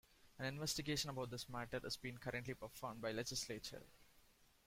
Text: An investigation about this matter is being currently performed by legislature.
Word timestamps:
An 0.39 0.45
investigation 0.47 1.11
about 1.11 1.29
this 1.29 1.47
matter 1.47 1.79
is 1.85 1.95
being 1.95 2.17
currently 2.17 2.55
performed 2.55 3.01
by 3.01 3.11
legislature. 3.11 3.83